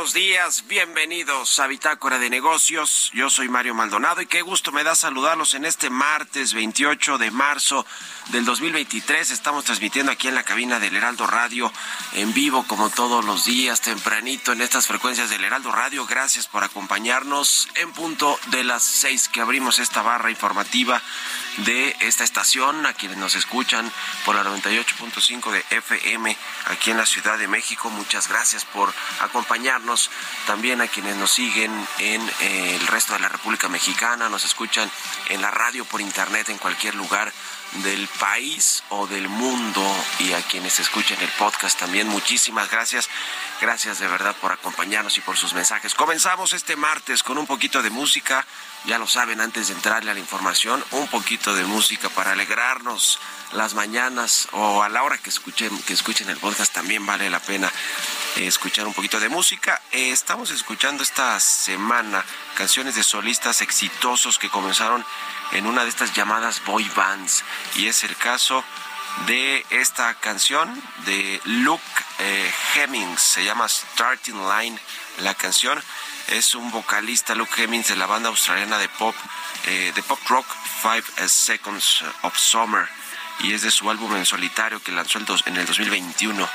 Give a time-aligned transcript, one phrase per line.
[0.00, 3.10] Buenos días, bienvenidos a Bitácora de Negocios.
[3.12, 7.30] Yo soy Mario Maldonado y qué gusto me da saludarlos en este martes 28 de
[7.30, 7.84] marzo
[8.28, 9.30] del 2023.
[9.30, 11.70] Estamos transmitiendo aquí en la cabina del Heraldo Radio
[12.14, 16.06] en vivo como todos los días, tempranito en estas frecuencias del Heraldo Radio.
[16.06, 21.02] Gracias por acompañarnos en punto de las seis que abrimos esta barra informativa
[21.58, 23.90] de esta estación, a quienes nos escuchan
[24.24, 26.34] por la 98.5 de FM
[26.66, 27.90] aquí en la Ciudad de México.
[27.90, 29.89] Muchas gracias por acompañarnos.
[30.46, 34.90] También a quienes nos siguen en eh, el resto de la República Mexicana, nos escuchan
[35.28, 37.32] en la radio por internet en cualquier lugar
[37.72, 39.82] del país o del mundo
[40.18, 43.08] y a quienes escuchen el podcast también muchísimas gracias.
[43.60, 45.94] Gracias de verdad por acompañarnos y por sus mensajes.
[45.94, 48.46] Comenzamos este martes con un poquito de música.
[48.86, 53.18] Ya lo saben, antes de entrarle a la información, un poquito de música para alegrarnos
[53.52, 57.40] las mañanas o a la hora que escuchen, que escuchen el podcast también vale la
[57.40, 57.70] pena
[58.36, 59.80] eh, escuchar un poquito de música.
[59.92, 62.24] Eh, estamos escuchando esta semana
[62.60, 65.02] canciones de solistas exitosos que comenzaron
[65.52, 67.42] en una de estas llamadas boy bands.
[67.76, 68.62] Y es el caso
[69.26, 70.68] de esta canción
[71.06, 71.82] de Luke
[72.18, 74.78] eh, Hemmings, se llama Starting Line
[75.22, 75.82] la canción.
[76.28, 79.14] Es un vocalista, Luke Hemmings, de la banda australiana de pop,
[79.64, 80.46] eh, de pop rock
[80.82, 82.99] Five Seconds of Summer
[83.42, 86.48] y es de su álbum en solitario que lanzó en el 2021.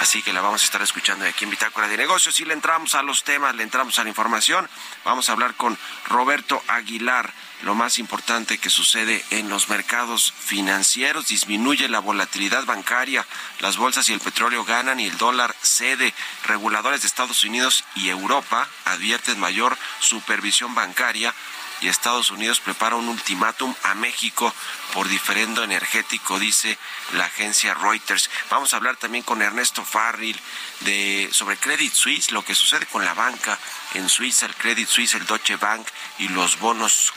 [0.00, 2.94] Así que la vamos a estar escuchando aquí en Bitácora de Negocios y le entramos
[2.94, 4.68] a los temas, le entramos a la información.
[5.04, 5.76] Vamos a hablar con
[6.06, 7.32] Roberto Aguilar.
[7.62, 13.26] Lo más importante que sucede en los mercados financieros, disminuye la volatilidad bancaria,
[13.60, 16.12] las bolsas y el petróleo ganan y el dólar cede.
[16.44, 21.34] Reguladores de Estados Unidos y Europa advierten mayor supervisión bancaria
[21.80, 24.52] y Estados Unidos prepara un ultimátum a México
[24.92, 26.78] por diferendo energético, dice
[27.12, 28.30] la agencia Reuters.
[28.50, 30.40] Vamos a hablar también con Ernesto Farril
[30.80, 33.58] de sobre Credit Suisse, lo que sucede con la banca
[33.94, 35.86] en Suiza, el Credit Suisse, el Deutsche Bank
[36.18, 37.12] y los bonos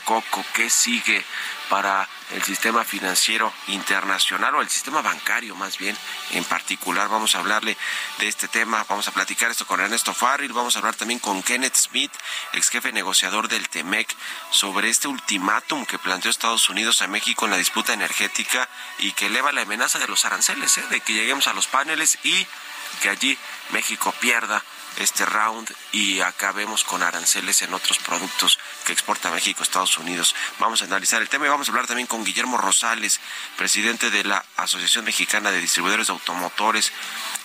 [0.54, 1.24] Qué sigue
[1.68, 5.96] para el sistema financiero internacional o el sistema bancario más bien
[6.32, 7.08] en particular.
[7.08, 7.76] Vamos a hablarle
[8.18, 11.42] de este tema, vamos a platicar esto con Ernesto Farril, vamos a hablar también con
[11.42, 12.12] Kenneth Smith,
[12.52, 14.14] ex jefe negociador del TEMEC,
[14.50, 18.68] sobre este ultimátum que planteó Estados Unidos a México en la disputa energética
[18.98, 20.84] y que eleva la amenaza de los aranceles, ¿eh?
[20.90, 22.46] de que lleguemos a los paneles y
[23.02, 23.38] que allí
[23.70, 24.62] México pierda
[24.96, 30.34] este round y acabemos con aranceles en otros productos que exporta México, Estados Unidos.
[30.58, 33.20] Vamos a analizar el tema y vamos a hablar también con Guillermo Rosales,
[33.56, 36.92] presidente de la Asociación Mexicana de Distribuidores de Automotores,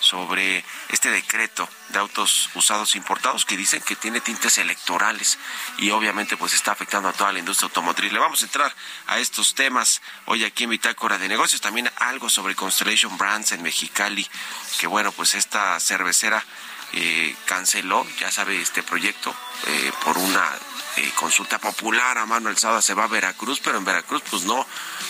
[0.00, 5.38] sobre este decreto de autos usados importados que dicen que tiene tintes electorales
[5.78, 8.12] y obviamente pues está afectando a toda la industria automotriz.
[8.12, 8.74] Le vamos a entrar
[9.06, 13.62] a estos temas hoy aquí en Bitácora de Negocios, también algo sobre Constellation Brands en
[13.62, 14.26] Mexicali,
[14.78, 16.44] que bueno, pues esta cervecera
[16.92, 19.34] eh, canceló, ya sabe, este proyecto
[19.66, 20.50] eh, por una
[20.96, 24.66] eh, consulta popular a mano alzada se va a Veracruz, pero en Veracruz pues no,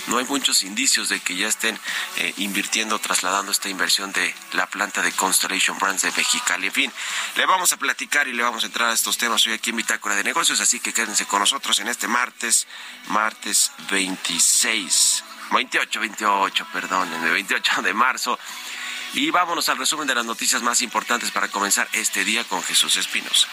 [0.08, 1.78] no hay muchos indicios de que ya estén
[2.38, 6.66] invirtiendo, trasladando esta inversión de la planta de Constellation Brands de Mexicali.
[6.68, 6.92] En fin,
[7.36, 9.76] le vamos a platicar y le vamos a entrar a estos temas hoy aquí en
[9.76, 12.66] Bitácora de Negocios, así que quédense con nosotros en este martes,
[13.08, 15.24] martes 26.
[15.52, 18.38] 28, 28, perdón, el 28 de marzo
[19.14, 22.96] y vámonos al resumen de las noticias más importantes para comenzar este día con Jesús
[22.96, 23.48] Espinosa.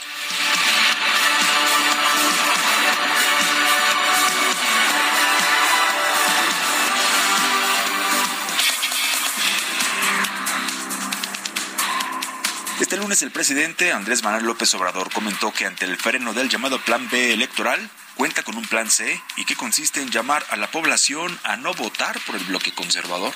[12.79, 16.79] Este lunes el presidente Andrés Manuel López Obrador comentó que ante el freno del llamado
[16.79, 20.69] Plan B electoral, cuenta con un plan C y que consiste en llamar a la
[20.69, 23.33] población a no votar por el bloque conservador.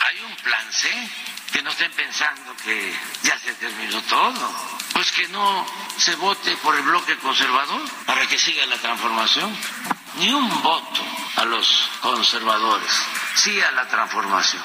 [0.00, 0.88] Hay un plan C
[1.54, 2.92] que no estén pensando que
[3.22, 4.34] ya se terminó todo.
[4.92, 5.64] Pues que no
[5.96, 9.56] se vote por el bloque conservador para que siga la transformación.
[10.16, 11.02] Ni un voto
[11.36, 12.92] a los conservadores,
[13.36, 14.62] sí a la transformación.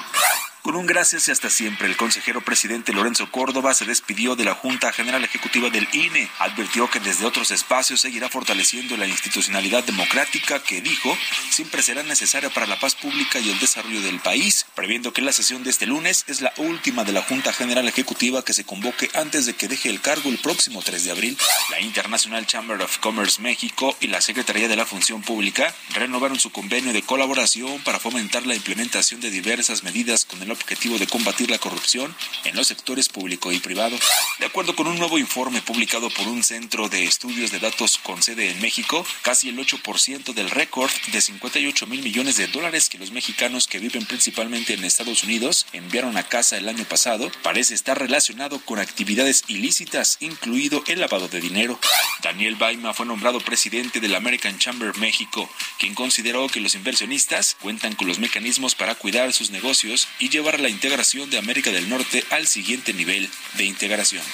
[0.62, 4.54] Con un gracias y hasta siempre, el consejero presidente Lorenzo Córdoba se despidió de la
[4.54, 6.28] Junta General Ejecutiva del INE.
[6.38, 11.16] Advirtió que desde otros espacios seguirá fortaleciendo la institucionalidad democrática que, dijo,
[11.48, 15.32] siempre será necesaria para la paz pública y el desarrollo del país, previendo que la
[15.32, 19.08] sesión de este lunes es la última de la Junta General Ejecutiva que se convoque
[19.14, 21.38] antes de que deje el cargo el próximo 3 de abril.
[21.70, 26.52] La International Chamber of Commerce México y la Secretaría de la Función Pública renovaron su
[26.52, 31.50] convenio de colaboración para fomentar la implementación de diversas medidas con el objetivo de combatir
[31.50, 32.14] la corrupción
[32.44, 33.96] en los sectores público y privado.
[34.38, 38.22] De acuerdo con un nuevo informe publicado por un centro de estudios de datos con
[38.22, 42.98] sede en México, casi el 8% del récord de 58 mil millones de dólares que
[42.98, 47.74] los mexicanos que viven principalmente en Estados Unidos enviaron a casa el año pasado parece
[47.74, 51.78] estar relacionado con actividades ilícitas, incluido el lavado de dinero.
[52.22, 57.56] Daniel Baima fue nombrado presidente de la American Chamber México, quien consideró que los inversionistas
[57.60, 61.88] cuentan con los mecanismos para cuidar sus negocios y llevar la integración de América del
[61.88, 64.24] Norte al siguiente nivel de integración.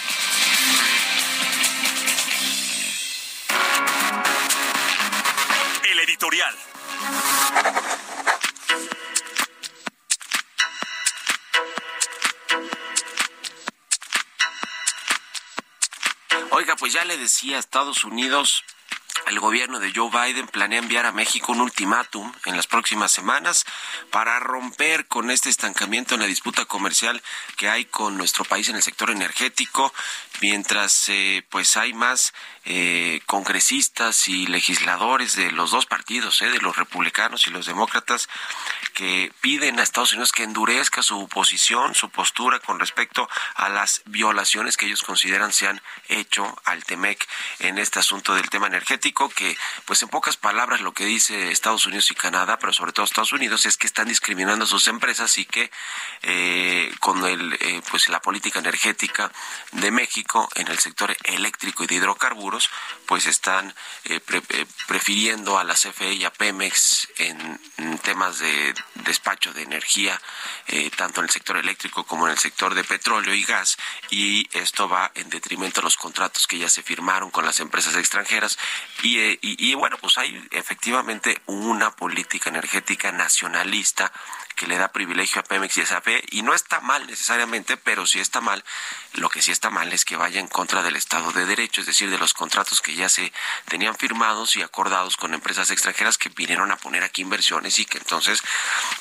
[5.90, 6.54] El editorial.
[16.50, 18.64] Oiga, pues ya le decía, Estados Unidos
[19.26, 23.64] el gobierno de Joe Biden planea enviar a México un ultimátum en las próximas semanas
[24.10, 27.20] para romper con este estancamiento en la disputa comercial
[27.56, 29.92] que hay con nuestro país en el sector energético,
[30.40, 32.34] mientras eh, pues hay más
[32.68, 38.28] eh, congresistas y legisladores de los dos partidos, eh, de los republicanos y los demócratas,
[38.92, 44.02] que piden a Estados Unidos que endurezca su posición, su postura con respecto a las
[44.06, 47.24] violaciones que ellos consideran se han hecho al TEMEC
[47.60, 51.86] en este asunto del tema energético, que pues en pocas palabras lo que dice Estados
[51.86, 55.38] Unidos y Canadá, pero sobre todo Estados Unidos, es que están discriminando a sus empresas
[55.38, 55.70] y que
[56.22, 59.30] eh, con el, eh, pues la política energética
[59.72, 62.55] de México en el sector eléctrico y de hidrocarburos,
[63.06, 64.20] pues están eh,
[64.86, 70.20] prefiriendo a la CFE y a Pemex en temas de despacho de energía,
[70.68, 73.76] eh, tanto en el sector eléctrico como en el sector de petróleo y gas,
[74.10, 77.96] y esto va en detrimento de los contratos que ya se firmaron con las empresas
[77.96, 78.58] extranjeras.
[79.02, 84.12] Y, eh, y bueno, pues hay efectivamente una política energética nacionalista
[84.56, 88.06] que le da privilegio a Pemex y a SAP y no está mal necesariamente, pero
[88.06, 88.64] sí está mal.
[89.12, 91.86] Lo que sí está mal es que vaya en contra del Estado de Derecho, es
[91.86, 93.32] decir, de los contratos que ya se
[93.68, 97.98] tenían firmados y acordados con empresas extranjeras que vinieron a poner aquí inversiones y que
[97.98, 98.42] entonces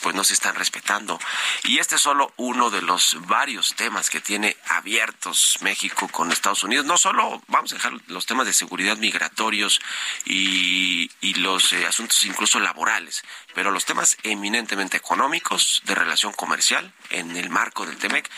[0.02, 1.20] pues no se están respetando.
[1.64, 6.64] Y este es solo uno de los varios temas que tiene abiertos México con Estados
[6.64, 6.86] Unidos.
[6.86, 9.80] No solo vamos a dejar los temas de seguridad migratorios
[10.26, 15.45] y, los eh, asuntos incluso laborales, pero los temas eminentemente económicos
[15.84, 18.30] de relación comercial en el marco del TEMEC,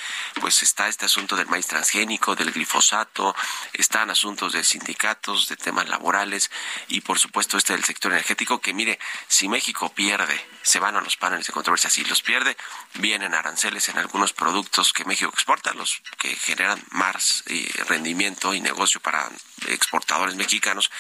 [0.42, 3.34] pues está este asunto del maíz transgénico, del glifosato,
[3.74, 6.52] están asuntos de sindicatos, de temas laborales
[6.90, 11.02] y por supuesto este del sector energético que mire, si México pierde, se van a
[11.02, 12.58] los paneles de controversia, si los pierde,
[12.96, 18.60] vienen aranceles en algunos productos que México exporta, los que generan más eh, rendimiento y
[18.60, 19.30] negocio para
[19.68, 20.92] exportadores mexicanos,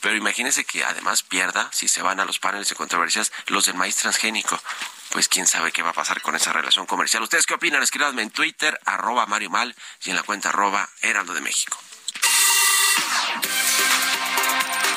[0.00, 3.76] pero imagínense que además pierda, si se van a los paneles de controversias, los del
[3.76, 4.58] maíz transgénico.
[5.10, 7.22] Pues quién sabe qué va a pasar con esa relación comercial.
[7.22, 7.82] ¿Ustedes qué opinan?
[7.82, 9.74] Escríbanme en Twitter, arroba Mario Mal,
[10.04, 11.78] y en la cuenta arroba Heraldo de México.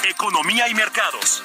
[0.03, 1.43] Economía y mercados.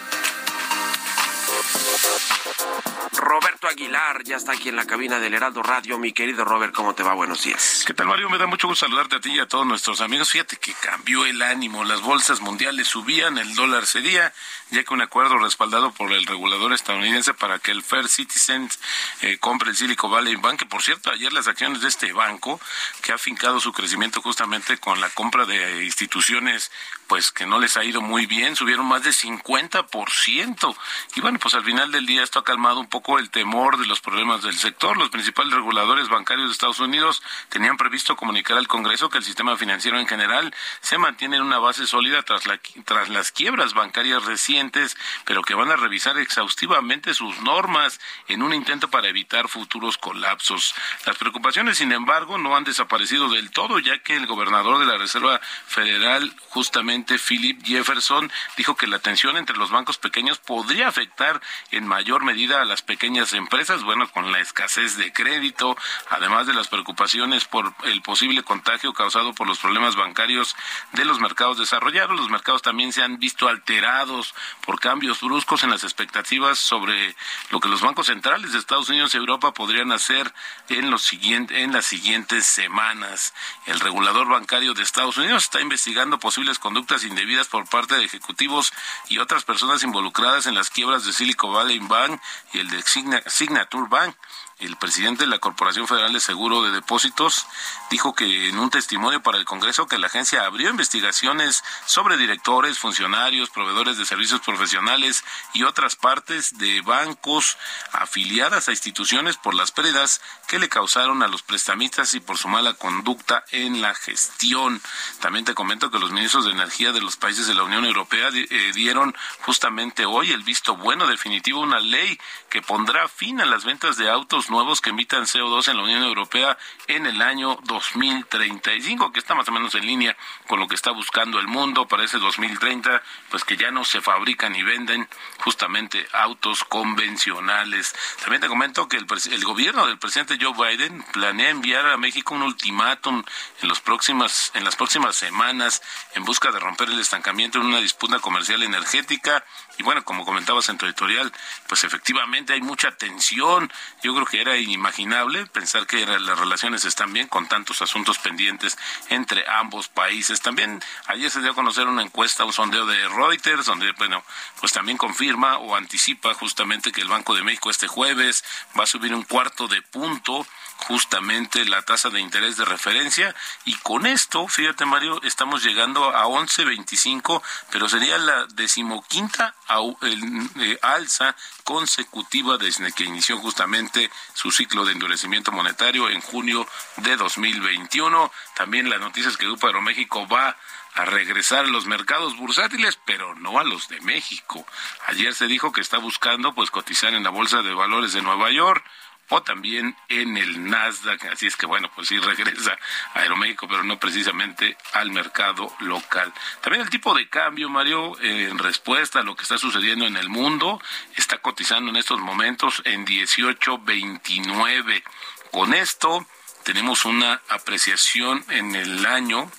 [3.29, 5.99] Roberto Aguilar ya está aquí en la cabina del Heraldo Radio.
[5.99, 7.15] Mi querido Robert, ¿cómo te va?
[7.15, 7.83] Buenos días.
[7.87, 8.31] ¿Qué tal, Mario?
[8.31, 10.31] Me da mucho gusto saludarte a ti y a todos nuestros amigos.
[10.31, 11.85] Fíjate que cambió el ánimo.
[11.85, 14.33] Las bolsas mundiales subían, el dólar cedía,
[14.71, 18.79] ya que un acuerdo respaldado por el regulador estadounidense para que el Fair Citizens
[19.23, 22.61] eh, compre el Silicon Valley Bank, por cierto, ayer las acciones de este banco,
[23.03, 26.71] que ha fincado su crecimiento justamente con la compra de instituciones
[27.09, 30.77] pues que no les ha ido muy bien, subieron más de 50%.
[31.17, 33.87] Y bueno, pues al final del día esto ha calmado un poco el temor de
[33.87, 34.97] los problemas del sector.
[34.97, 39.57] Los principales reguladores bancarios de Estados Unidos tenían previsto comunicar al Congreso que el sistema
[39.57, 44.25] financiero en general se mantiene en una base sólida tras, la, tras las quiebras bancarias
[44.25, 49.99] recientes, pero que van a revisar exhaustivamente sus normas en un intento para evitar futuros
[49.99, 50.75] colapsos.
[51.07, 54.99] Las preocupaciones, sin embargo, no han desaparecido del todo, ya que el gobernador de la
[54.99, 61.28] Reserva Federal justamente Philip Jefferson dijo que la tensión entre los bancos pequeños podría afectar
[61.71, 65.77] en mayor medida a las pequeñas empresas, bueno, con la escasez de crédito,
[66.11, 70.57] además de las preocupaciones por el posible contagio causado por los problemas bancarios
[70.93, 72.17] de los mercados desarrollados.
[72.17, 77.15] Los mercados también se han visto alterados por cambios bruscos en las expectativas sobre
[77.51, 80.33] lo que los bancos centrales de Estados Unidos y Europa podrían hacer
[80.69, 83.35] en los en las siguientes semanas.
[83.67, 88.73] El regulador bancario de Estados Unidos está investigando posibles conductas indebidas por parte de ejecutivos
[89.09, 92.21] y otras personas involucradas en las quiebras de Silicon Valley Bank
[92.53, 92.81] y el de
[93.27, 94.15] Signature Bank
[94.61, 97.47] el presidente de la Corporación Federal de Seguro de Depósitos
[97.91, 102.79] dijo que en un testimonio para el Congreso que la agencia abrió investigaciones sobre directores,
[102.79, 107.57] funcionarios, proveedores de servicios profesionales y otras partes de bancos
[107.93, 112.49] afiliadas a instituciones por las pérdidas que le causaron a los prestamistas y por su
[112.49, 114.83] mala conducta en la gestión.
[115.21, 118.31] También te comento que los ministros de Energía de los países de la Unión Europea
[118.33, 122.19] eh, dieron justamente hoy el visto bueno definitivo una ley
[122.51, 126.03] que pondrá fin a las ventas de autos nuevos que emitan CO2 en la Unión
[126.03, 130.75] Europea en el año 2035, que está más o menos en línea con lo que
[130.75, 135.09] está buscando el mundo para ese 2030, pues que ya no se fabrican y venden
[135.41, 137.95] justamente autos convencionales.
[138.21, 142.35] También te comento que el, el gobierno del presidente Joe Biden planea enviar a México
[142.35, 143.25] un ultimátum
[143.63, 145.83] en, los próximas, en las próximas semanas
[146.15, 149.45] en busca de romper el estancamiento en una disputa comercial energética
[149.79, 151.33] Y bueno, como comentabas en tu editorial,
[151.69, 153.73] pues efectivamente hay mucha tensión.
[154.03, 158.77] Yo creo que era inimaginable pensar que las relaciones están bien con tantos asuntos pendientes
[159.09, 160.41] entre ambos países.
[160.41, 164.25] También ayer se dio a conocer una encuesta, un sondeo de Reuters, donde, bueno,
[164.61, 168.45] pues también confirma o anticipa justamente que el Banco de México este jueves
[168.79, 170.45] va a subir un cuarto de punto
[170.87, 176.27] justamente la tasa de interés de referencia y con esto, fíjate Mario, estamos llegando a
[176.27, 179.55] 11.25, pero sería la decimoquinta
[180.03, 186.67] eh, alza consecutiva desde que inició justamente su ciclo de endurecimiento monetario en junio
[186.97, 188.31] de 2021.
[188.55, 190.57] También la noticia es que Grupo Aeroméxico va
[190.95, 194.67] a regresar a los mercados bursátiles, pero no a los de México.
[195.07, 198.51] Ayer se dijo que está buscando pues cotizar en la Bolsa de Valores de Nueva
[198.51, 198.85] York
[199.29, 201.27] o también en el Nasdaq.
[201.27, 202.79] Así es que bueno, pues sí regresa
[203.15, 206.33] a Aeroméxico, pero no precisamente al mercado local.
[206.61, 210.29] También el tipo de cambio, Mario, en respuesta a lo que está sucediendo en el
[210.29, 210.81] mundo,
[211.17, 215.03] está cotizando en estos momentos en 18.29.
[215.51, 216.27] Con esto
[216.65, 219.51] tenemos una apreciación en el año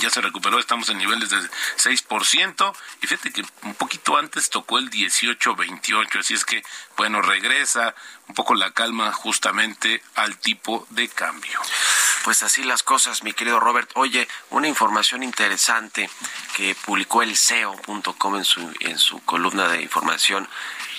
[0.00, 4.78] ya se recuperó, estamos en niveles de 6%, y fíjate que un poquito antes tocó
[4.78, 6.62] el 18-28, así es que,
[6.96, 7.94] bueno, regresa
[8.28, 11.60] un poco la calma justamente al tipo de cambio.
[12.24, 13.90] Pues así las cosas, mi querido Robert.
[13.94, 16.10] Oye, una información interesante
[16.56, 20.48] que publicó el SEO.com en su, en su columna de información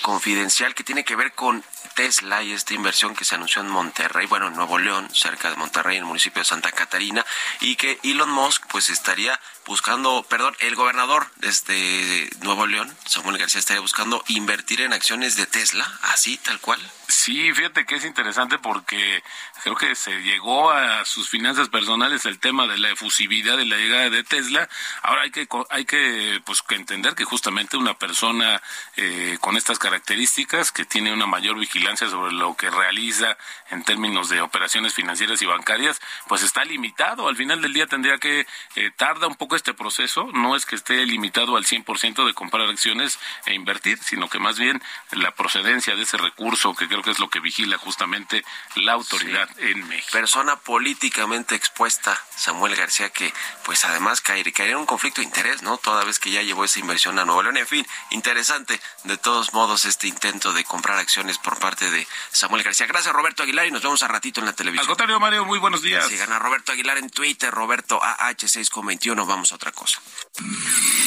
[0.02, 1.62] confidencial que tiene que ver con
[1.94, 5.56] Tesla y esta inversión que se anunció en Monterrey, bueno, en Nuevo León, cerca de
[5.56, 7.24] Monterrey, en el municipio de Santa Catarina,
[7.60, 9.38] y que Elon Musk pues estaría
[9.70, 15.46] buscando, perdón, el gobernador desde Nuevo León, Samuel García, estaría buscando invertir en acciones de
[15.46, 16.80] Tesla, así, tal cual.
[17.10, 19.22] Sí, fíjate que es interesante porque
[19.64, 23.76] creo que se llegó a sus finanzas personales el tema de la efusividad de la
[23.76, 24.68] llegada de Tesla.
[25.02, 28.62] Ahora hay que hay que pues que entender que justamente una persona
[28.96, 33.36] eh, con estas características que tiene una mayor vigilancia sobre lo que realiza
[33.70, 37.28] en términos de operaciones financieras y bancarias, pues está limitado.
[37.28, 38.46] Al final del día tendría que
[38.76, 40.28] eh, tarda un poco este proceso.
[40.32, 44.58] No es que esté limitado al 100% de comprar acciones e invertir, sino que más
[44.58, 48.44] bien la procedencia de ese recurso que creo que es lo que vigila justamente
[48.76, 50.08] la autoridad en México.
[50.12, 53.32] Persona políticamente expuesta, Samuel García, que
[53.64, 55.76] pues además caería, caería en un conflicto de interés, ¿no?
[55.76, 57.58] Toda vez que ya llevó esa inversión a Nuevo León.
[57.58, 62.62] En fin, interesante de todos modos este intento de comprar acciones por parte de Samuel
[62.62, 62.86] García.
[62.86, 64.84] Gracias, Roberto Aguilar, y nos vemos a ratito en la televisión.
[64.84, 66.08] Al contrario, Mario, muy buenos días.
[66.08, 69.26] Sigan a Roberto Aguilar en Twitter, Roberto AH621.
[69.26, 70.00] Vamos a otra cosa.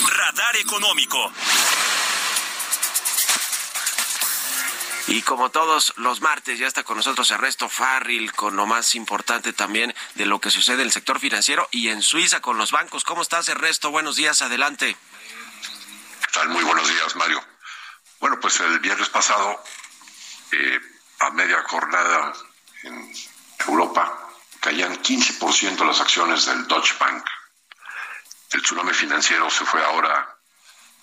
[0.08, 1.32] Radar económico.
[5.08, 9.52] Y como todos los martes, ya está con nosotros Ernesto Farril, con lo más importante
[9.52, 13.04] también de lo que sucede en el sector financiero y en Suiza con los bancos.
[13.04, 13.91] ¿Cómo estás, Ernesto?
[13.91, 14.96] Buenos días, adelante.
[16.22, 16.50] ¿Qué tal?
[16.50, 17.43] Muy buenos días, Mario.
[18.19, 19.62] Bueno, pues el viernes pasado,
[20.52, 20.80] eh,
[21.19, 22.34] a media jornada
[22.84, 23.13] en
[23.67, 24.30] Europa,
[24.62, 27.26] caían 15% las acciones del Deutsche Bank.
[28.53, 30.37] El tsunami financiero se fue ahora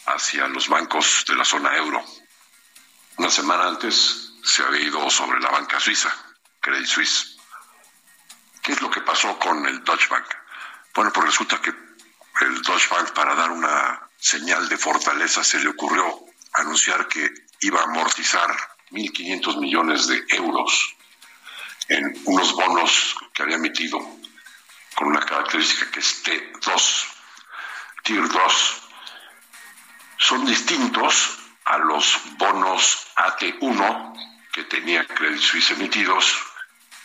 [0.06, 2.04] hacia los bancos de la zona euro
[3.20, 6.10] una semana antes se había ido sobre la banca suiza,
[6.58, 7.36] Credit Suisse.
[8.62, 10.24] ¿Qué es lo que pasó con el Deutsche Bank?
[10.94, 15.68] Bueno, pues resulta que el Deutsche Bank, para dar una señal de fortaleza, se le
[15.68, 16.18] ocurrió
[16.54, 18.56] anunciar que iba a amortizar
[18.90, 20.96] 1.500 millones de euros
[21.88, 23.98] en unos bonos que había emitido
[24.94, 27.04] con una característica que es T2,
[28.02, 28.82] Tier 2.
[30.16, 36.36] Son distintos a los bonos AT1 que tenía Credit Suisse emitidos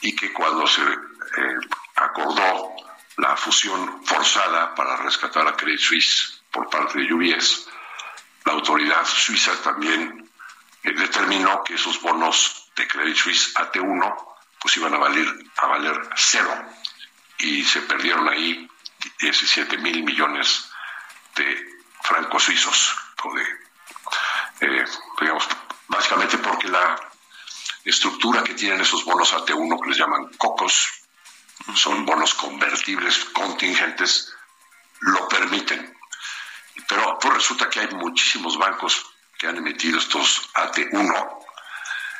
[0.01, 1.57] y que cuando se eh,
[1.95, 2.75] acordó
[3.17, 7.67] la fusión forzada para rescatar a Credit Suisse por parte de UBS,
[8.45, 10.29] la autoridad suiza también
[10.83, 14.15] eh, determinó que esos bonos de Credit Suisse AT1
[14.61, 15.27] pues iban a valer,
[15.57, 16.51] a valer cero
[17.37, 18.69] y se perdieron ahí
[19.19, 20.71] 17 mil millones
[21.35, 23.65] de francos suizos o de
[24.61, 24.85] eh,
[25.19, 25.47] digamos,
[25.87, 26.95] básicamente porque la
[27.83, 31.05] estructura que tienen esos bonos AT1 que les llaman COCOS,
[31.75, 34.33] son bonos convertibles contingentes,
[35.01, 35.93] lo permiten.
[36.87, 39.05] Pero pues resulta que hay muchísimos bancos
[39.37, 41.39] que han emitido estos AT1.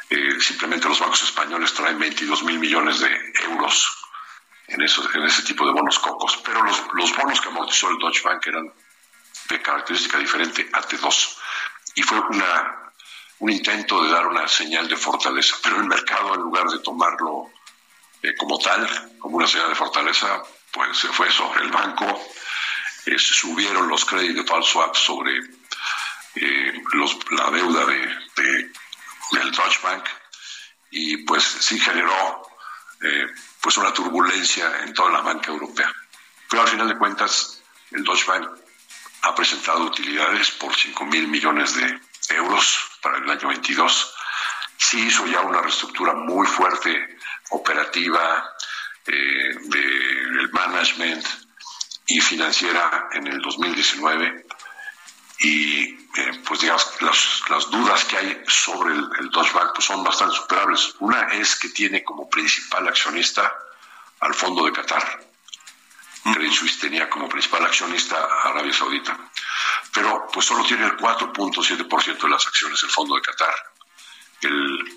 [0.10, 4.06] Eh, simplemente los bancos españoles traen 22 mil millones de euros
[4.68, 6.38] en, esos, en ese tipo de bonos cocos.
[6.44, 8.72] Pero los, los bonos que amortizó el Deutsche Bank eran
[9.50, 11.38] de característica diferente, AT2
[11.96, 12.92] y fue una,
[13.40, 17.52] un intento de dar una señal de fortaleza, pero el mercado en lugar de tomarlo
[18.22, 22.06] eh, como tal, como una señal de fortaleza, pues se fue sobre el banco,
[23.06, 25.40] eh, subieron los credit default swaps sobre
[26.36, 26.84] eh,
[27.32, 28.72] la deuda de,
[29.32, 30.04] del Deutsche Bank.
[30.92, 32.48] Y pues sí generó
[33.02, 33.26] eh,
[33.62, 35.94] pues una turbulencia en toda la banca europea.
[36.50, 38.50] Pero al final de cuentas, el Deutsche Bank
[39.26, 42.00] ha presentado utilidades por 5 mil millones de
[42.36, 44.14] euros para el año 22.
[44.78, 47.18] Sí hizo ya una reestructura muy fuerte,
[47.50, 48.54] operativa,
[49.08, 51.26] eh, del management
[52.08, 54.46] y financiera en el 2019
[55.40, 60.04] y eh, pues digamos las, las, dudas que hay sobre el, el Bank pues son
[60.04, 60.96] bastante superables.
[61.00, 63.52] Una es que tiene como principal accionista
[64.20, 65.25] al Fondo de Qatar.
[66.34, 69.18] Credit Suisse tenía como principal accionista a Arabia Saudita,
[69.94, 73.54] pero pues solo tiene el 4.7% de las acciones el Fondo de Qatar.
[74.42, 74.96] El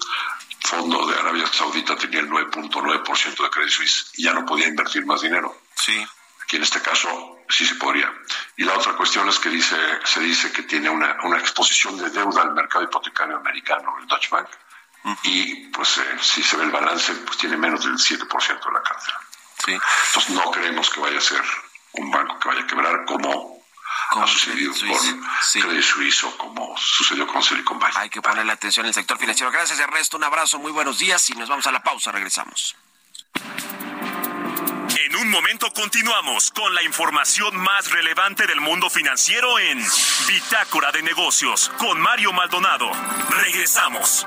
[0.61, 5.05] Fondo de Arabia Saudita tenía el 9.9% de Credit Suisse y ya no podía invertir
[5.05, 5.63] más dinero.
[5.77, 6.07] Sí.
[6.43, 8.11] Aquí en este caso sí se podría.
[8.57, 12.09] Y la otra cuestión es que dice, se dice que tiene una, una exposición de
[12.11, 14.49] deuda al mercado hipotecario americano, el Deutsche Bank,
[15.25, 18.83] y pues eh, si se ve el balance, pues tiene menos del 7% de la
[18.83, 19.21] cartera.
[19.69, 19.79] Sí.
[20.07, 21.43] Entonces no creemos que vaya a ser
[21.93, 23.59] un banco que vaya a quebrar como
[24.11, 25.61] ha sucedido con sí.
[25.61, 27.97] Credit Suisse o como sucedió con Silicon Valley.
[27.99, 29.51] Hay que ponerle atención al sector financiero.
[29.51, 30.17] Gracias, Ernesto.
[30.17, 32.11] Un abrazo, muy buenos días y nos vamos a la pausa.
[32.13, 32.77] Regresamos.
[34.97, 39.85] En un momento continuamos con la información más relevante del mundo financiero en
[40.27, 42.91] Bitácora de Negocios con Mario Maldonado.
[43.31, 44.27] Regresamos.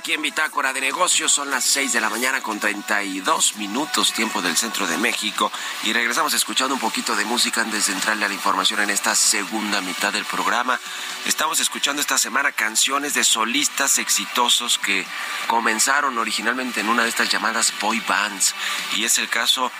[0.00, 1.30] Aquí en Bitácora de Negocios.
[1.30, 5.52] Son las 6 de la mañana con 32 minutos, tiempo del centro de México.
[5.84, 9.14] Y regresamos escuchando un poquito de música antes de entrarle a la información en esta
[9.14, 10.80] segunda mitad del programa.
[11.26, 15.06] Estamos escuchando esta semana canciones de solistas exitosos que
[15.48, 18.54] comenzaron originalmente en una de estas llamadas boy bands.
[18.96, 19.70] Y es el caso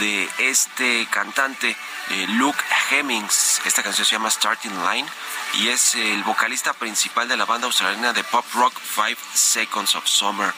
[0.00, 1.76] de este cantante,
[2.10, 2.58] eh, Luke
[2.90, 3.62] Hemmings.
[3.64, 5.08] Esta canción se llama Starting Line
[5.54, 10.06] y es el vocalista principal de la banda australiana de pop rock Five Seconds of
[10.06, 10.52] Summer.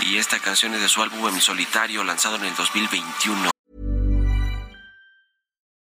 [0.00, 3.59] Y esta canción es de su álbum en solitario lanzado en el 2021.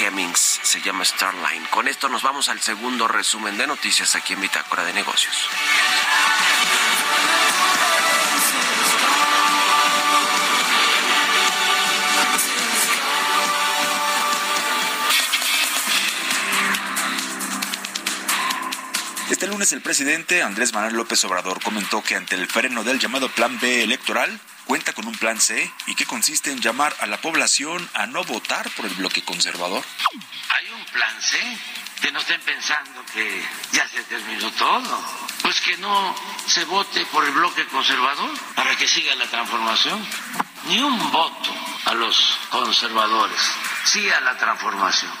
[0.00, 1.66] Hemmings se llama Starline.
[1.70, 5.48] Con esto nos vamos al segundo resumen de noticias aquí en Bitácora de Negocios.
[19.30, 23.28] Este lunes el presidente Andrés Manuel López Obrador comentó que ante el freno del llamado
[23.28, 27.20] Plan B electoral, cuenta con un plan C y que consiste en llamar a la
[27.20, 29.84] población a no votar por el bloque conservador.
[30.48, 31.38] Hay un plan C,
[32.00, 35.04] que no estén pensando que ya se terminó todo.
[35.42, 36.14] Pues que no
[36.46, 40.04] se vote por el bloque conservador para que siga la transformación.
[40.66, 41.50] Ni un voto
[41.86, 43.40] a los conservadores,
[43.84, 45.12] sí a la transformación.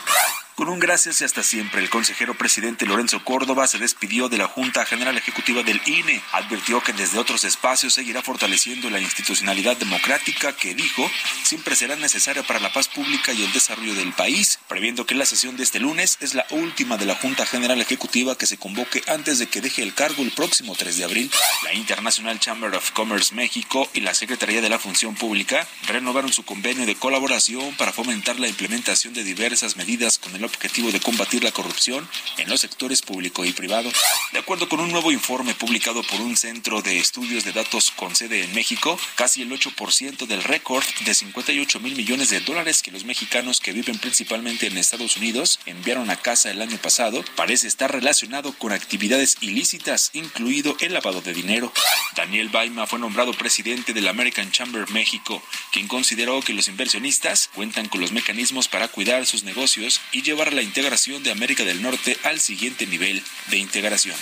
[0.54, 4.48] Con un gracias y hasta siempre, el consejero presidente Lorenzo Córdoba se despidió de la
[4.48, 6.22] Junta General Ejecutiva del INE.
[6.32, 11.10] Advirtió que desde otros espacios seguirá fortaleciendo la institucionalidad democrática que, dijo,
[11.42, 15.24] siempre será necesaria para la paz pública y el desarrollo del país, previendo que la
[15.24, 19.02] sesión de este lunes es la última de la Junta General Ejecutiva que se convoque
[19.06, 21.30] antes de que deje el cargo el próximo 3 de abril.
[21.64, 26.44] La International Chamber of Commerce México y la Secretaría de la Función Pública renovaron su
[26.44, 31.44] convenio de colaboración para fomentar la implementación de diversas medidas con el objetivo de combatir
[31.44, 33.90] la corrupción en los sectores público y privado.
[34.32, 38.16] De acuerdo con un nuevo informe publicado por un centro de estudios de datos con
[38.16, 42.90] sede en México, casi el 8% del récord de 58 mil millones de dólares que
[42.90, 47.68] los mexicanos que viven principalmente en Estados Unidos enviaron a casa el año pasado parece
[47.68, 51.72] estar relacionado con actividades ilícitas, incluido el lavado de dinero.
[52.16, 57.88] Daniel Baima fue nombrado presidente del American Chamber México, quien consideró que los inversionistas cuentan
[57.88, 62.16] con los mecanismos para cuidar sus negocios y llevar la integración de América del Norte
[62.22, 64.16] al siguiente nivel de integración.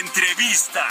[0.00, 0.88] Entrevista.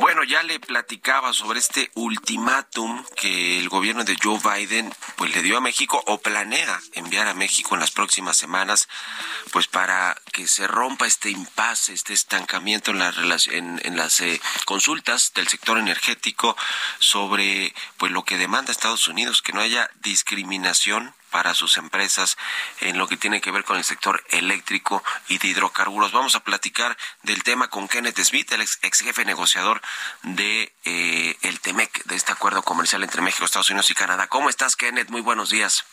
[0.00, 5.42] Bueno, ya le platicaba sobre este ultimátum que el gobierno de Joe Biden pues le
[5.42, 8.88] dio a México o planea enviar a México en las próximas semanas
[9.52, 13.12] pues para que se rompa este impasse, este estancamiento en, la
[13.50, 16.56] en, en las eh, consultas del sector energético
[16.98, 22.36] sobre pues lo que demanda Estados Unidos, que no haya discriminación para sus empresas
[22.80, 26.12] en lo que tiene que ver con el sector eléctrico y de hidrocarburos.
[26.12, 29.80] Vamos a platicar del tema con Kenneth Smith, el ex, jefe negociador
[30.22, 34.26] de eh, el TEMEC, de este acuerdo comercial entre México, Estados Unidos y Canadá.
[34.26, 35.10] ¿Cómo estás, Kenneth?
[35.10, 35.84] Muy buenos días.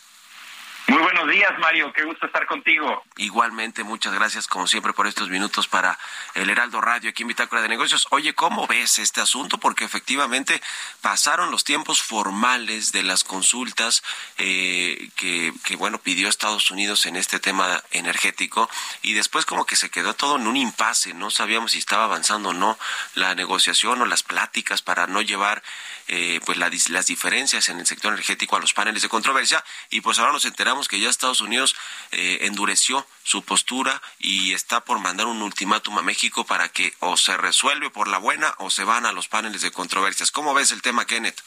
[0.86, 1.92] Muy buenos días, Mario.
[1.92, 3.02] Qué gusto estar contigo.
[3.16, 5.98] Igualmente, muchas gracias, como siempre, por estos minutos para
[6.34, 8.06] el Heraldo Radio aquí en Bitácora de Negocios.
[8.10, 9.58] Oye, ¿cómo ves este asunto?
[9.58, 10.62] Porque efectivamente
[11.02, 14.02] pasaron los tiempos formales de las consultas
[14.38, 18.70] eh, que, que, bueno, pidió Estados Unidos en este tema energético
[19.02, 21.12] y después como que se quedó todo en un impasse.
[21.12, 22.78] No sabíamos si estaba avanzando o no
[23.14, 25.62] la negociación o las pláticas para no llevar
[26.10, 30.00] eh, pues la, las diferencias en el sector energético a los paneles de controversia y
[30.00, 31.74] pues ahora nos enteramos que ya Estados Unidos
[32.12, 37.16] eh, endureció su postura y está por mandar un ultimátum a México para que o
[37.16, 40.30] se resuelve por la buena o se van a los paneles de controversias.
[40.30, 41.42] ¿Cómo ves el tema, Kenneth?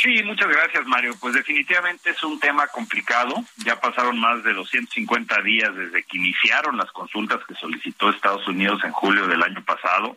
[0.00, 1.12] Sí, muchas gracias, Mario.
[1.20, 3.34] Pues definitivamente es un tema complicado.
[3.64, 8.80] Ya pasaron más de 250 días desde que iniciaron las consultas que solicitó Estados Unidos
[8.84, 10.16] en julio del año pasado.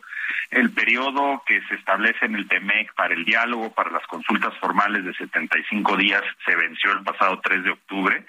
[0.52, 5.04] El periodo que se establece en el TEMEC para el diálogo, para las consultas formales
[5.04, 8.24] de 75 días, se venció el pasado 3 de octubre.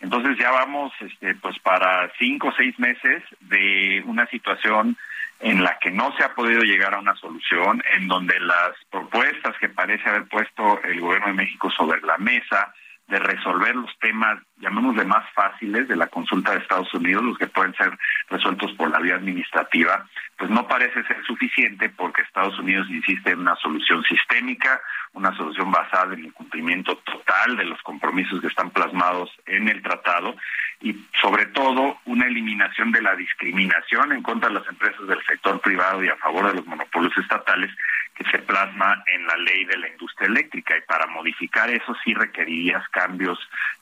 [0.00, 4.96] Entonces ya vamos este, pues para cinco o seis meses de una situación
[5.40, 9.56] en la que no se ha podido llegar a una solución, en donde las propuestas
[9.58, 12.74] que parece haber puesto el gobierno de México sobre la mesa
[13.06, 17.46] de resolver los temas, llamémosle más fáciles, de la consulta de Estados Unidos, los que
[17.46, 17.96] pueden ser
[18.28, 23.40] resueltos por la vía administrativa, pues no parece ser suficiente porque Estados Unidos insiste en
[23.40, 24.80] una solución sistémica,
[25.12, 29.82] una solución basada en el cumplimiento total de los compromisos que están plasmados en el
[29.82, 30.36] tratado
[30.80, 35.60] y sobre todo una eliminación de la discriminación en contra de las empresas del sector
[35.60, 37.70] privado y a favor de los monopolios estatales
[38.14, 40.76] que se plasma en la ley de la industria eléctrica.
[40.76, 43.38] Y para modificar eso sí requerirías cambios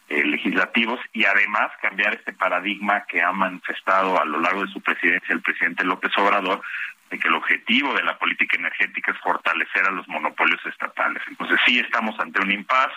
[0.09, 4.81] eh, legislativos y además cambiar este paradigma que ha manifestado a lo largo de su
[4.81, 6.62] presidencia el presidente López Obrador
[7.11, 11.23] de que el objetivo de la política energética es fortalecer a los monopolios estatales.
[11.29, 12.95] Entonces sí estamos ante un impasse,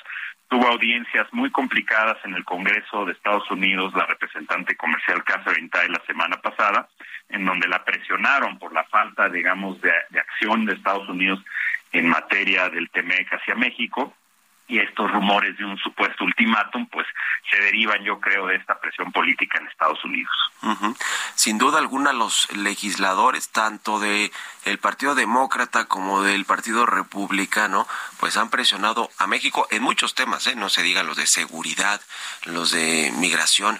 [0.49, 5.89] tuvo audiencias muy complicadas en el Congreso de Estados Unidos, la representante comercial Casa Ventay
[5.89, 6.89] la semana pasada,
[7.29, 11.43] en donde la presionaron por la falta, digamos, de, de acción de Estados Unidos
[11.91, 14.13] en materia del TEMEC hacia México
[14.69, 17.07] y estos rumores de un supuesto ultimátum, pues
[17.49, 20.31] se derivan, yo creo, de esta presión política en Estados Unidos.
[21.33, 24.31] Sin duda alguna, los legisladores, tanto de
[24.65, 27.87] el Partido Demócrata como del Partido Republicano,
[28.19, 30.55] pues han presionado a México en muchos temas, ¿eh?
[30.55, 31.99] no se diga los de seguridad,
[32.45, 33.79] los de migración.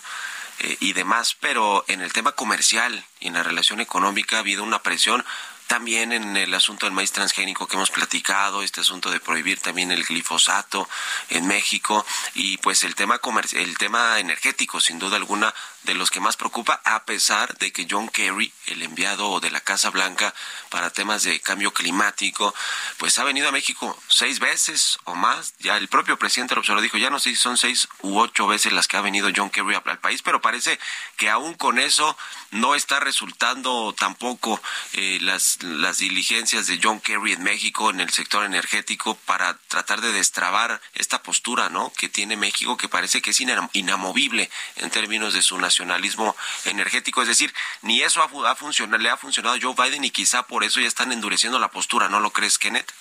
[0.62, 4.62] Eh, y demás, pero en el tema comercial y en la relación económica ha habido
[4.63, 5.23] una presión
[5.69, 9.91] también en el asunto del maíz transgénico que hemos platicado, este asunto de prohibir también
[9.91, 10.89] el glifosato
[11.29, 12.03] en México
[12.34, 13.21] y pues el tema
[13.53, 15.53] el tema energético sin duda alguna
[15.84, 19.62] de los que más preocupa, a pesar de que John Kerry, el enviado de la
[19.62, 20.34] Casa Blanca
[20.70, 22.54] para temas de cambio climático,
[22.98, 25.54] pues ha venido a México seis veces o más.
[25.60, 28.74] Ya el propio presidente López dijo, ya no sé si son seis u ocho veces
[28.74, 30.80] las que ha venido John Kerry al país, pero parece
[31.18, 32.18] que aún con eso
[32.52, 34.62] no está resultando tampoco
[34.94, 40.02] eh, las, las diligencias de John Kerry en México en el sector energético para tratar
[40.02, 41.92] de destrabar esta postura, ¿no?
[41.94, 47.21] Que tiene México que parece que es inamovible en términos de su nacionalismo energético.
[47.21, 47.53] Es decir,
[47.84, 50.88] ni eso ha, funcionado, le ha funcionado a Joe Biden y quizá por eso ya
[50.88, 52.91] están endureciendo la postura, ¿no lo crees, Kenneth?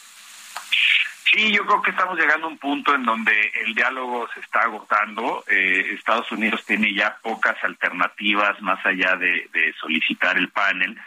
[1.30, 4.60] Sí, yo creo que estamos llegando a un punto en donde el diálogo se está
[4.60, 5.44] agotando.
[5.48, 10.98] Eh, Estados Unidos tiene ya pocas alternativas más allá de solicitar el panel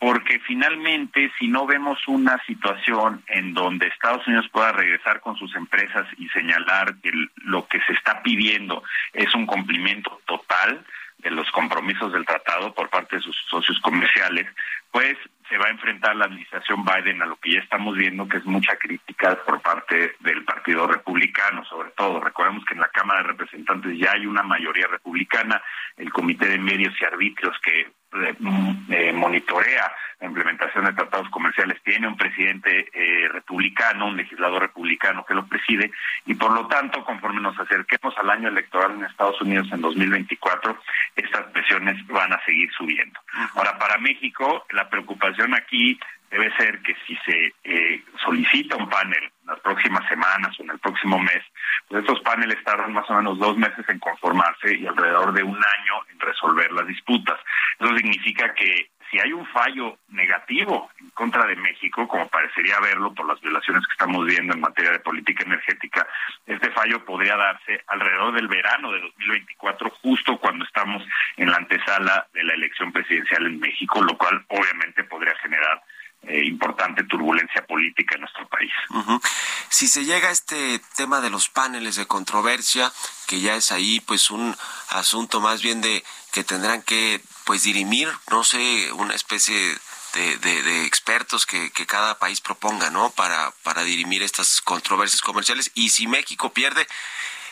[0.00, 5.54] porque finalmente si no vemos una situación en donde Estados Unidos pueda regresar con sus
[5.54, 10.84] empresas y señalar que lo que se está pidiendo es un cumplimiento total
[11.22, 14.46] de los compromisos del tratado por parte de sus socios comerciales,
[14.90, 15.16] pues
[15.48, 18.44] se va a enfrentar la administración Biden a lo que ya estamos viendo, que es
[18.44, 22.20] mucha crítica por parte del Partido Republicano, sobre todo.
[22.20, 25.60] Recordemos que en la Cámara de Representantes ya hay una mayoría republicana,
[25.96, 28.34] el Comité de Medios y Arbitrios que eh,
[28.90, 35.24] eh, monitorea la implementación de tratados comerciales tiene un presidente eh, republicano, un legislador republicano
[35.24, 35.90] que lo preside
[36.26, 40.76] y por lo tanto, conforme nos acerquemos al año electoral en Estados Unidos en 2024,
[41.16, 43.18] estas presiones van a seguir subiendo.
[43.54, 45.98] Ahora, para México, la preocupación aquí
[46.30, 50.70] debe ser que si se eh, solicita un panel en las próximas semanas o en
[50.70, 51.42] el próximo mes,
[51.88, 55.56] pues estos paneles tardan más o menos dos meses en conformarse y alrededor de un
[55.56, 57.38] año en resolver las disputas.
[57.78, 63.12] Eso significa que si hay un fallo negativo en contra de México, como parecería verlo
[63.12, 66.06] por las violaciones que estamos viendo en materia de política energética,
[66.46, 71.02] este fallo podría darse alrededor del verano de 2024, justo cuando estamos
[71.36, 75.82] en la antesala de la elección presidencial en México, lo cual obviamente podría generar
[76.22, 78.70] eh, importante turbulencia política en nuestro país.
[79.68, 82.92] Si se llega a este tema de los paneles de controversia,
[83.26, 84.54] que ya es ahí pues un
[84.90, 89.54] asunto más bien de que tendrán que pues dirimir, no sé, una especie
[90.14, 93.10] de, expertos que, que, cada país proponga, ¿no?
[93.10, 95.70] Para, para dirimir estas controversias comerciales.
[95.74, 96.86] Y si México pierde,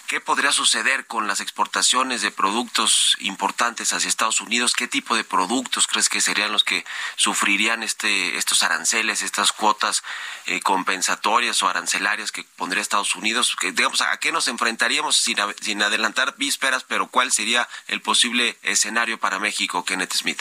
[0.09, 4.73] ¿Qué podría suceder con las exportaciones de productos importantes hacia Estados Unidos?
[4.73, 10.03] ¿Qué tipo de productos crees que serían los que sufrirían este, estos aranceles, estas cuotas
[10.47, 13.55] eh, compensatorias o arancelarias que pondría Estados Unidos?
[13.61, 19.21] digamos, ¿a qué nos enfrentaríamos sin, sin adelantar vísperas, pero cuál sería el posible escenario
[19.21, 20.41] para México, Kenneth Smith?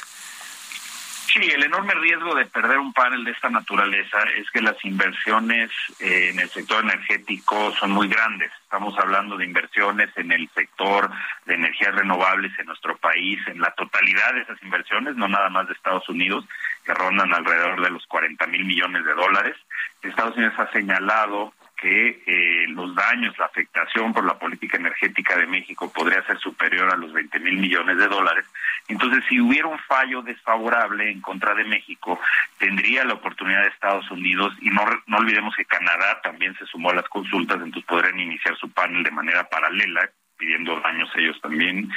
[1.38, 5.70] Sí, el enorme riesgo de perder un panel de esta naturaleza es que las inversiones
[6.00, 8.52] eh, en el sector energético son muy grandes.
[8.64, 11.12] Estamos hablando de inversiones en el sector
[11.46, 15.68] de energías renovables en nuestro país, en la totalidad de esas inversiones, no nada más
[15.68, 16.44] de Estados Unidos,
[16.84, 19.56] que rondan alrededor de los 40 mil millones de dólares.
[20.02, 25.46] Estados Unidos ha señalado que eh, los daños, la afectación por la política energética de
[25.46, 28.46] México podría ser superior a los 20 mil millones de dólares.
[28.88, 32.20] Entonces, si hubiera un fallo desfavorable en contra de México,
[32.58, 36.90] tendría la oportunidad de Estados Unidos, y no, no olvidemos que Canadá también se sumó
[36.90, 41.90] a las consultas, entonces podrían iniciar su panel de manera paralela, pidiendo daños ellos también,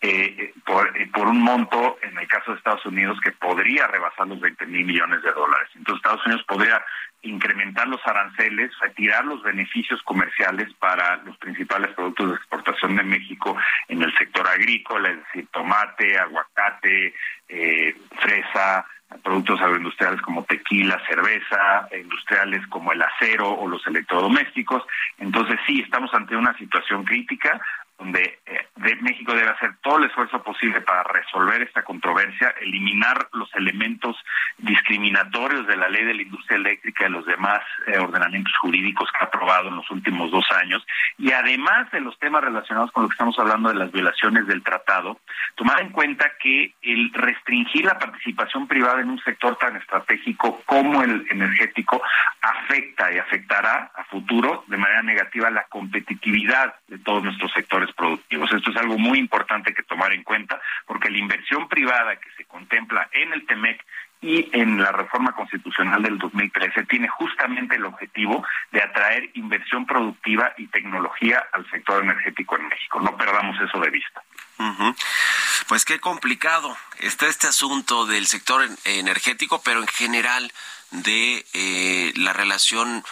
[0.00, 4.40] eh, por, por un monto, en el caso de Estados Unidos, que podría rebasar los
[4.40, 5.68] 20 mil millones de dólares.
[5.74, 6.82] Entonces Estados Unidos podría
[7.22, 13.56] incrementar los aranceles, retirar los beneficios comerciales para los principales productos de exportación de México
[13.88, 17.14] en el sector agrícola, es decir, tomate, aguacate,
[17.48, 18.86] eh, fresa,
[19.22, 24.84] productos agroindustriales como tequila, cerveza, industriales como el acero o los electrodomésticos.
[25.18, 27.60] Entonces sí, estamos ante una situación crítica
[27.98, 28.68] donde eh,
[29.00, 34.16] México debe hacer todo el esfuerzo posible para resolver esta controversia, eliminar los elementos
[34.58, 39.24] discriminatorios de la ley de la industria eléctrica y los demás eh, ordenamientos jurídicos que
[39.24, 40.86] ha aprobado en los últimos dos años,
[41.18, 44.62] y además de los temas relacionados con lo que estamos hablando de las violaciones del
[44.62, 45.20] tratado,
[45.54, 51.02] tomar en cuenta que el restringir la participación privada en un sector tan estratégico como
[51.02, 52.00] el energético
[52.40, 58.52] afecta y afectará a futuro de manera negativa la competitividad de todos nuestros sectores productivos.
[58.52, 62.44] Esto es algo muy importante que tomar en cuenta porque la inversión privada que se
[62.44, 63.84] contempla en el TEMEC
[64.20, 70.52] y en la reforma constitucional del 2013 tiene justamente el objetivo de atraer inversión productiva
[70.58, 73.00] y tecnología al sector energético en México.
[73.00, 74.22] No perdamos eso de vista.
[75.68, 80.52] Pues qué complicado está este asunto del sector energético, pero en general
[80.90, 83.04] de eh, la relación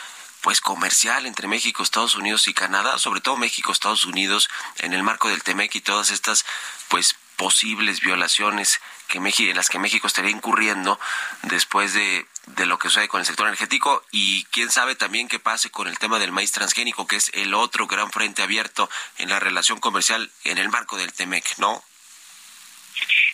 [0.46, 5.02] pues comercial entre México, Estados Unidos y Canadá, sobre todo México, Estados Unidos, en el
[5.02, 6.46] marco del TEMEC y todas estas
[6.86, 11.00] pues posibles violaciones que México, en las que México estaría incurriendo
[11.42, 15.40] después de, de lo que sucede con el sector energético y quién sabe también qué
[15.40, 18.88] pase con el tema del maíz transgénico, que es el otro gran frente abierto
[19.18, 21.82] en la relación comercial en el marco del TEMEC, ¿no?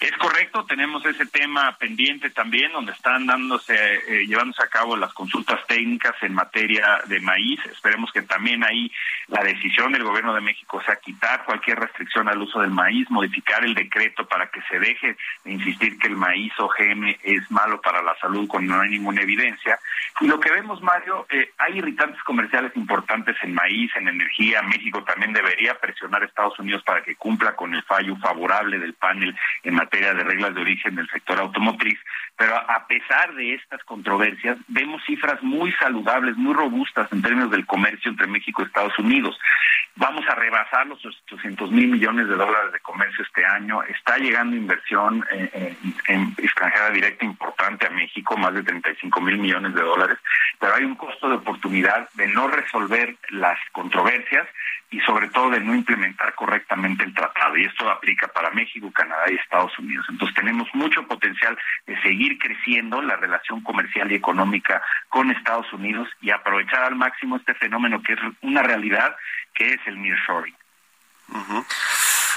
[0.01, 5.13] Es correcto, tenemos ese tema pendiente también, donde están dándose, eh, llevándose a cabo las
[5.13, 7.61] consultas técnicas en materia de maíz.
[7.67, 8.91] Esperemos que también ahí
[9.29, 13.65] la decisión del gobierno de México sea quitar cualquier restricción al uso del maíz, modificar
[13.65, 18.03] el decreto para que se deje de insistir que el maíz OGM es malo para
[18.03, 19.79] la salud cuando no hay ninguna evidencia.
[20.21, 24.63] Y lo que vemos, Mario, eh, hay irritantes comerciales importantes en maíz, en energía.
[24.63, 28.95] México también debería presionar a Estados Unidos para que cumpla con el fallo favorable del
[28.95, 31.99] panel en materia de reglas de origen del sector automotriz,
[32.37, 37.66] pero a pesar de estas controversias, vemos cifras muy saludables, muy robustas en términos del
[37.66, 39.39] comercio entre México y Estados Unidos.
[39.95, 43.83] Vamos a rebasar los 800 mil millones de dólares de comercio este año.
[43.83, 45.76] Está llegando inversión eh,
[46.09, 50.18] en extranjera directa importante a México, más de 35 mil millones de dólares,
[50.59, 54.49] pero hay un costo de oportunidad de no resolver las controversias
[54.91, 57.57] y sobre todo de no implementar correctamente el tratado.
[57.57, 60.07] Y esto aplica para México, Canadá y Estados Unidos.
[60.09, 61.57] Entonces tenemos mucho potencial
[61.87, 67.37] de seguir creciendo la relación comercial y económica con Estados Unidos y aprovechar al máximo
[67.37, 69.16] este fenómeno que es una realidad,
[69.55, 70.55] que es el nearshoring.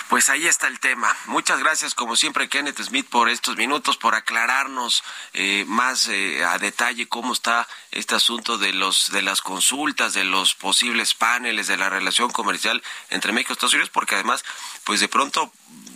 [0.09, 1.15] Pues ahí está el tema.
[1.25, 5.03] Muchas gracias, como siempre, Kenneth Smith, por estos minutos, por aclararnos
[5.33, 10.23] eh, más eh, a detalle cómo está este asunto de los de las consultas, de
[10.23, 14.45] los posibles paneles, de la relación comercial entre México y Estados Unidos, porque además,
[14.83, 15.51] pues de pronto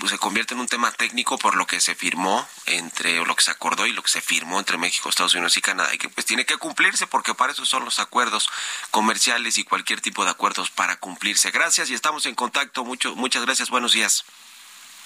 [0.07, 3.43] se convierte en un tema técnico por lo que se firmó entre, o lo que
[3.43, 6.09] se acordó y lo que se firmó entre México, Estados Unidos y Canadá, y que
[6.09, 8.49] pues tiene que cumplirse porque para eso son los acuerdos
[8.91, 11.51] comerciales y cualquier tipo de acuerdos para cumplirse.
[11.51, 12.83] Gracias y estamos en contacto.
[12.85, 13.69] Mucho, muchas gracias.
[13.69, 13.98] Buenos días.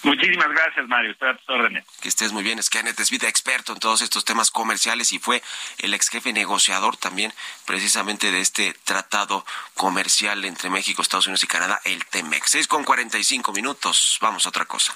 [0.03, 1.11] Muchísimas gracias, Mario.
[1.11, 1.85] Estoy a tus órdenes.
[2.01, 2.59] Que estés muy bien.
[2.59, 5.41] Es Kenneth Smith, experto en todos estos temas comerciales y fue
[5.77, 7.33] el ex jefe negociador también
[7.65, 12.51] precisamente de este tratado comercial entre México, Estados Unidos y Canadá, el TEMEX.
[12.51, 14.17] 6 con 45 minutos.
[14.19, 14.93] Vamos a otra cosa.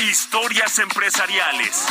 [0.00, 1.86] Historias empresariales.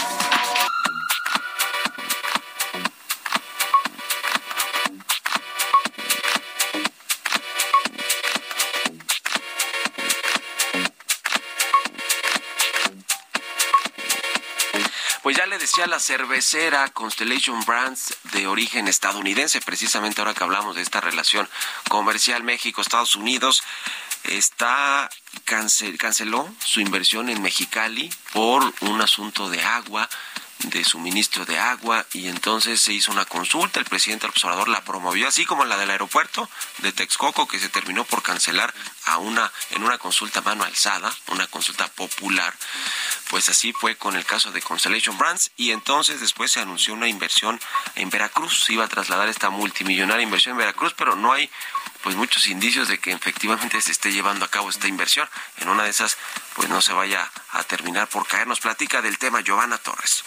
[15.78, 21.48] Decía la cervecera Constellation Brands de origen estadounidense, precisamente ahora que hablamos de esta relación
[21.88, 23.62] comercial México-Estados Unidos,
[24.24, 25.08] está
[25.46, 30.10] canceló su inversión en Mexicali por un asunto de agua
[30.64, 35.28] de suministro de agua y entonces se hizo una consulta, el presidente observador la promovió,
[35.28, 36.50] así como la del aeropuerto
[36.80, 38.74] de Texcoco, que se terminó por cancelar
[39.08, 42.54] a una, en una consulta mano alzada, una consulta popular.
[43.30, 47.08] Pues así fue con el caso de Constellation Brands y entonces después se anunció una
[47.08, 47.60] inversión
[47.96, 51.50] en Veracruz, se iba a trasladar esta multimillonaria inversión en Veracruz, pero no hay
[52.04, 55.28] pues muchos indicios de que efectivamente se esté llevando a cabo esta inversión.
[55.58, 56.18] En una de esas,
[56.56, 58.48] pues no se vaya a terminar por caer.
[58.48, 60.24] Nos platica del tema Giovanna Torres.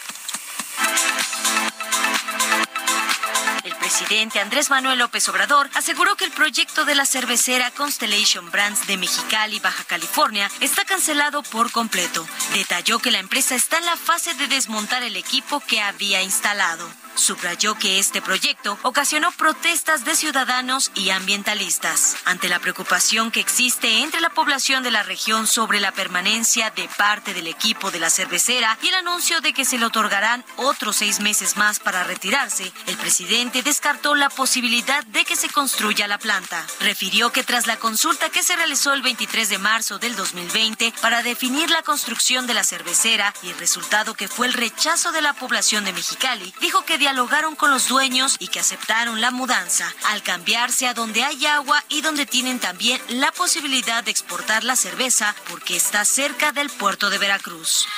[3.91, 8.97] Presidente Andrés Manuel López Obrador aseguró que el proyecto de la cervecera Constellation Brands de
[8.97, 12.25] Mexicali, Baja California, está cancelado por completo.
[12.55, 16.89] Detalló que la empresa está en la fase de desmontar el equipo que había instalado.
[17.15, 22.17] Subrayó que este proyecto ocasionó protestas de ciudadanos y ambientalistas.
[22.25, 26.89] Ante la preocupación que existe entre la población de la región sobre la permanencia de
[26.97, 30.97] parte del equipo de la cervecera y el anuncio de que se le otorgarán otros
[30.97, 36.19] seis meses más para retirarse, el presidente descartó la posibilidad de que se construya la
[36.19, 36.65] planta.
[36.81, 41.23] Refirió que tras la consulta que se realizó el 23 de marzo del 2020 para
[41.23, 45.35] definir la construcción de la cervecera y el resultado que fue el rechazo de la
[45.35, 50.23] población de Mexicali, dijo que dialogaron con los dueños y que aceptaron la mudanza al
[50.23, 55.35] cambiarse a donde hay agua y donde tienen también la posibilidad de exportar la cerveza
[55.49, 57.89] porque está cerca del puerto de Veracruz.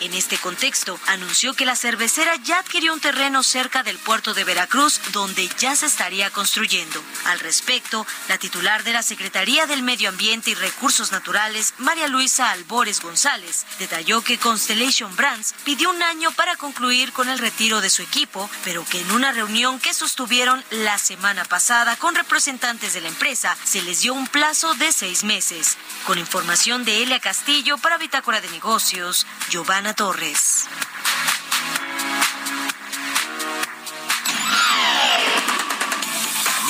[0.00, 4.44] En este contexto, anunció que la cervecera ya adquirió un terreno cerca del puerto de
[4.44, 7.02] Veracruz donde ya se estaría construyendo.
[7.26, 12.50] Al respecto, la titular de la Secretaría del Medio Ambiente y Recursos Naturales, María Luisa
[12.50, 17.90] Albores González, detalló que Constellation Brands pidió un año para concluir con el retiro de
[17.90, 23.02] su equipo, pero que en una reunión que sostuvieron la semana pasada con representantes de
[23.02, 25.76] la empresa se les dio un plazo de seis meses.
[26.06, 30.68] Con información de Elia Castillo para Bitácora de Negocios, Giovanna Torres.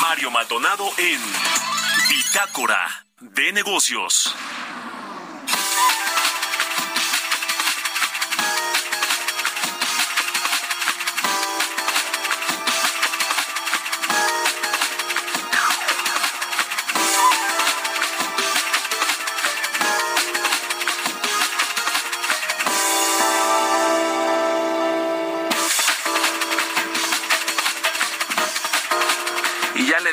[0.01, 1.21] Mario Maldonado en
[2.09, 4.35] Bitácora de Negocios.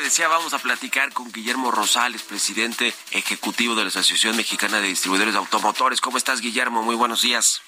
[0.08, 5.34] Decía, vamos a platicar con Guillermo Rosales, presidente ejecutivo de la Asociación Mexicana de Distribuidores
[5.34, 6.00] de Automotores.
[6.00, 6.82] ¿Cómo estás, Guillermo?
[6.82, 7.60] Muy buenos días.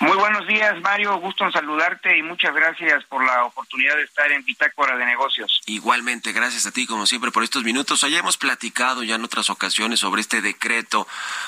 [0.00, 1.16] Muy buenos días, Mario.
[1.20, 5.60] Gusto en saludarte y muchas gracias por la oportunidad de estar en Bitácora de Negocios.
[5.66, 8.02] Igualmente, gracias a ti, como siempre, por estos minutos.
[8.02, 11.06] Hoy hemos platicado ya en otras ocasiones sobre este decreto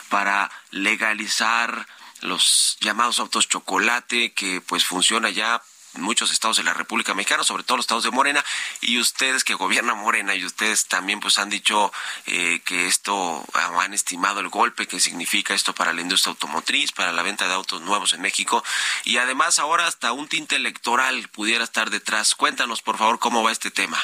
[0.09, 1.85] para legalizar
[2.21, 5.61] los llamados autos chocolate que pues funciona ya
[5.95, 8.45] muchos estados de la República Mexicana, sobre todo los estados de Morena,
[8.81, 11.93] y ustedes que gobiernan Morena y ustedes también pues han dicho
[12.27, 17.13] eh, que esto han estimado el golpe que significa esto para la industria automotriz, para
[17.13, 18.65] la venta de autos nuevos en México,
[19.05, 22.35] y además ahora hasta un tinte electoral pudiera estar detrás.
[22.35, 23.99] Cuéntanos por favor cómo va este tema.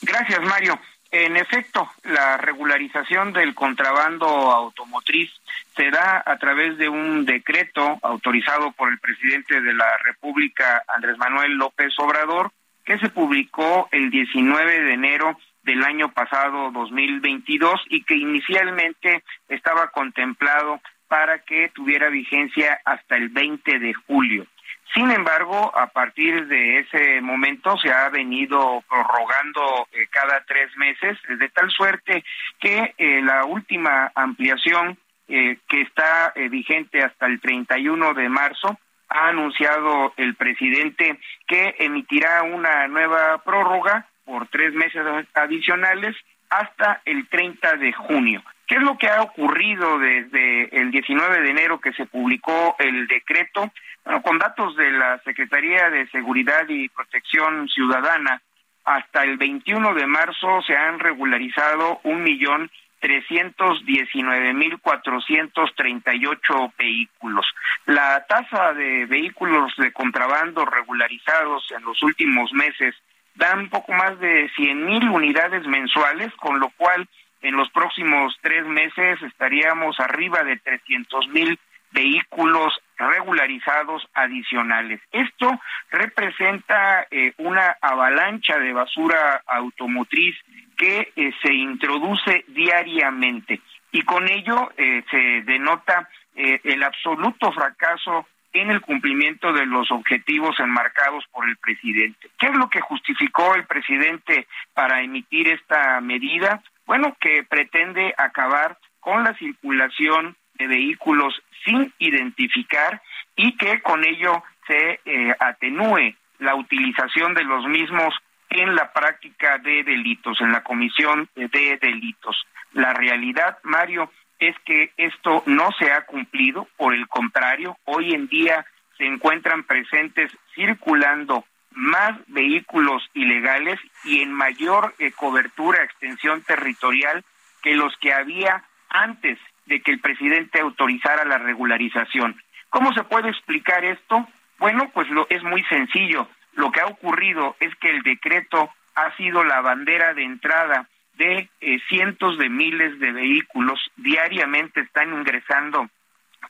[0.00, 0.78] Gracias, Mario.
[1.16, 5.30] En efecto, la regularización del contrabando automotriz
[5.76, 11.16] se da a través de un decreto autorizado por el presidente de la República, Andrés
[11.16, 12.50] Manuel López Obrador,
[12.84, 19.92] que se publicó el 19 de enero del año pasado 2022 y que inicialmente estaba
[19.92, 24.48] contemplado para que tuviera vigencia hasta el 20 de julio.
[24.94, 31.18] Sin embargo, a partir de ese momento se ha venido prorrogando eh, cada tres meses,
[31.28, 32.24] de tal suerte
[32.60, 38.78] que eh, la última ampliación eh, que está vigente hasta el 31 de marzo
[39.08, 41.18] ha anunciado el presidente
[41.48, 45.02] que emitirá una nueva prórroga por tres meses
[45.34, 46.14] adicionales
[46.50, 48.42] hasta el 30 de junio.
[48.66, 53.06] ¿Qué es lo que ha ocurrido desde el 19 de enero que se publicó el
[53.06, 53.70] decreto?
[54.04, 58.40] Bueno, con datos de la Secretaría de Seguridad y Protección Ciudadana,
[58.84, 66.14] hasta el 21 de marzo se han regularizado un millón trescientos diecinueve mil cuatrocientos treinta
[66.14, 67.46] y ocho vehículos.
[67.84, 72.94] La tasa de vehículos de contrabando regularizados en los últimos meses
[73.34, 77.06] da un poco más de cien mil unidades mensuales, con lo cual
[77.44, 81.58] en los próximos tres meses estaríamos arriba de trescientos mil
[81.92, 85.00] vehículos regularizados adicionales.
[85.12, 90.34] Esto representa eh, una avalancha de basura automotriz
[90.76, 93.60] que eh, se introduce diariamente
[93.92, 100.58] y con ello eh, se denota el absoluto fracaso en el cumplimiento de los objetivos
[100.58, 102.28] enmarcados por el presidente.
[102.36, 106.60] ¿Qué es lo que justificó el presidente para emitir esta medida?
[106.86, 113.00] Bueno, que pretende acabar con la circulación de vehículos sin identificar
[113.36, 118.14] y que con ello se eh, atenúe la utilización de los mismos
[118.50, 122.46] en la práctica de delitos, en la comisión de delitos.
[122.72, 128.28] La realidad, Mario, es que esto no se ha cumplido, por el contrario, hoy en
[128.28, 128.64] día
[128.98, 131.44] se encuentran presentes circulando
[131.74, 137.24] más vehículos ilegales y en mayor eh, cobertura, extensión territorial
[137.62, 142.40] que los que había antes de que el presidente autorizara la regularización.
[142.70, 144.26] ¿Cómo se puede explicar esto?
[144.58, 146.28] Bueno, pues lo, es muy sencillo.
[146.54, 151.48] Lo que ha ocurrido es que el decreto ha sido la bandera de entrada de
[151.60, 155.88] eh, cientos de miles de vehículos diariamente están ingresando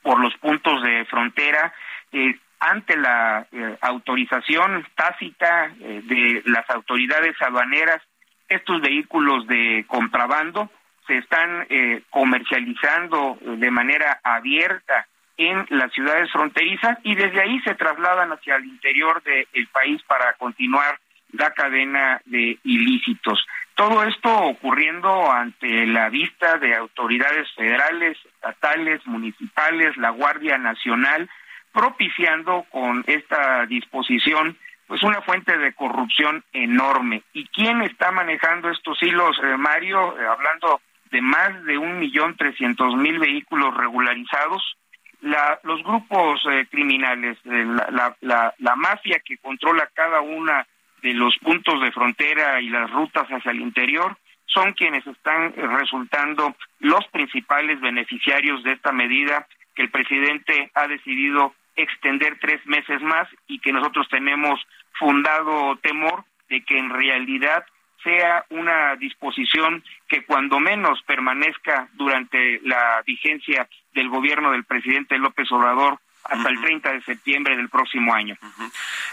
[0.01, 1.73] por los puntos de frontera
[2.11, 8.01] eh, ante la eh, autorización tácita de las autoridades aduaneras
[8.47, 10.69] estos vehículos de contrabando
[11.07, 17.75] se están eh, comercializando de manera abierta en las ciudades fronterizas y desde ahí se
[17.75, 20.99] trasladan hacia el interior del país para continuar
[21.33, 23.45] la cadena de ilícitos.
[23.75, 31.29] Todo esto ocurriendo ante la vista de autoridades federales, estatales, municipales, la Guardia Nacional,
[31.75, 34.57] propiciando con esta disposición
[34.87, 37.23] pues una fuente de corrupción enorme.
[37.33, 40.17] ¿Y quién está manejando estos hilos, eh, Mario?
[40.17, 40.79] Eh, hablando
[41.11, 44.77] de más de un millón trescientos mil vehículos regularizados,
[45.21, 50.65] la, los grupos eh, criminales, la, la, mafia que controla cada una
[51.01, 56.55] de los puntos de frontera y las rutas hacia el interior, son quienes están resultando
[56.79, 63.27] los principales beneficiarios de esta medida que el presidente ha decidido extender tres meses más
[63.47, 64.59] y que nosotros tenemos
[64.97, 67.65] fundado temor de que en realidad
[68.03, 75.51] sea una disposición que cuando menos permanezca durante la vigencia del gobierno del presidente López
[75.51, 78.37] Obrador hasta el 30 de septiembre del próximo año.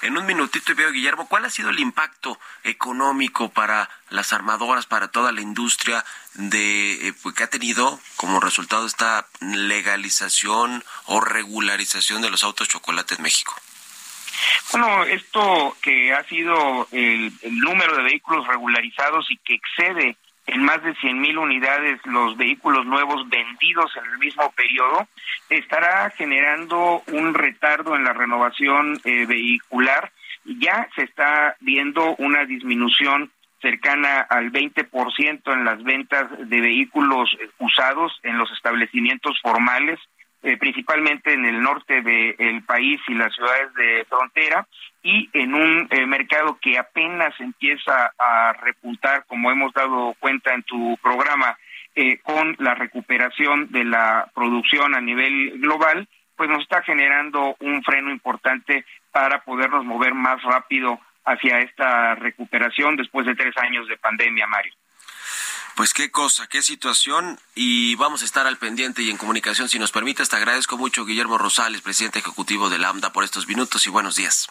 [0.02, 4.86] En un minutito, y veo, Guillermo, ¿cuál ha sido el impacto económico para las armadoras,
[4.86, 6.04] para toda la industria
[6.34, 12.68] de eh, pues, que ha tenido como resultado esta legalización o regularización de los autos
[12.68, 13.54] chocolate en México?
[14.72, 20.82] Bueno, esto que ha sido el, número de vehículos regularizados y que excede en más
[20.82, 25.06] de 100 mil unidades los vehículos nuevos vendidos en el mismo periodo,
[25.48, 30.10] estará generando un retardo en la renovación eh, vehicular.
[30.44, 33.30] Ya se está viendo una disminución
[33.60, 40.00] cercana al 20% en las ventas de vehículos usados en los establecimientos formales
[40.44, 44.66] eh, principalmente en el norte del país y las ciudades de frontera,
[45.02, 50.62] y en un eh, mercado que apenas empieza a repuntar, como hemos dado cuenta en
[50.62, 51.58] tu programa,
[51.94, 57.82] eh, con la recuperación de la producción a nivel global, pues nos está generando un
[57.82, 63.96] freno importante para podernos mover más rápido hacia esta recuperación después de tres años de
[63.96, 64.72] pandemia, Mario.
[65.76, 69.78] Pues qué cosa, qué situación y vamos a estar al pendiente y en comunicación si
[69.78, 70.28] nos permites.
[70.28, 74.48] Te agradezco mucho Guillermo Rosales, presidente ejecutivo de AMDA por estos minutos y buenos días.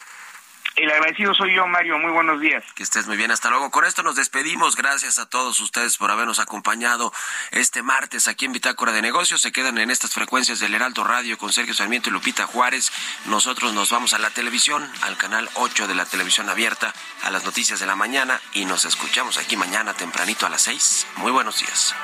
[0.75, 1.97] El agradecido soy yo, Mario.
[1.97, 2.63] Muy buenos días.
[2.75, 3.31] Que estés muy bien.
[3.31, 3.71] Hasta luego.
[3.71, 4.75] Con esto nos despedimos.
[4.75, 7.11] Gracias a todos ustedes por habernos acompañado
[7.51, 9.41] este martes aquí en Bitácora de Negocios.
[9.41, 12.91] Se quedan en estas frecuencias del Heraldo Radio con Sergio Sarmiento y Lupita Juárez.
[13.25, 16.93] Nosotros nos vamos a la televisión, al canal 8 de la televisión abierta,
[17.23, 21.07] a las noticias de la mañana y nos escuchamos aquí mañana tempranito a las 6.
[21.17, 21.95] Muy buenos días.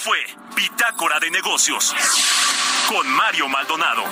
[0.00, 0.16] Fue
[0.56, 1.94] Bitácora de Negocios
[2.88, 4.02] con Mario Maldonado.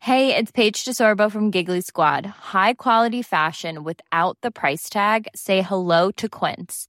[0.00, 2.26] Hey, it's Paige DeSorbo from Giggly Squad.
[2.26, 5.28] High quality fashion without the price tag.
[5.36, 6.88] Say hello to Quince.